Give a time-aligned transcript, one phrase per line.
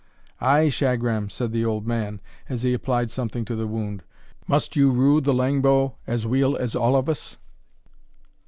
[0.39, 4.01] "Ay, Shagram," said the old man, as he applied something to the wound,
[4.47, 7.37] "must you rue the lang bow as weel as all of us?"